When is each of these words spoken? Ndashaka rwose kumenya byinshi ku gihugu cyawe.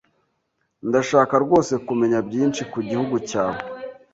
Ndashaka 0.87 1.33
rwose 1.43 1.73
kumenya 1.87 2.19
byinshi 2.27 2.61
ku 2.71 2.79
gihugu 2.89 3.15
cyawe. 3.29 3.59